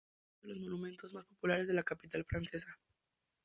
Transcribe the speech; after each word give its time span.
Es 0.41 0.45
uno 0.45 0.53
de 0.55 0.59
los 0.61 0.67
monumentos 0.67 1.13
más 1.13 1.25
populares 1.27 1.67
de 1.67 1.75
la 1.75 1.83
capital 1.83 2.25
francesa. 2.25 2.75